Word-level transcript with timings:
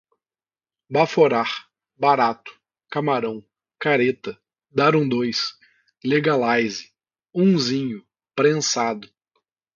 baforar, 0.89 1.67
barato, 1.95 2.59
camarão, 2.89 3.45
careta, 3.79 4.35
dar 4.71 4.95
um 4.95 5.07
dois, 5.07 5.53
legalize, 6.03 6.91
unzinho, 7.31 8.03
prensado 8.35 9.07